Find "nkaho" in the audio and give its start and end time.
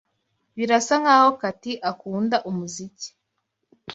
1.01-1.29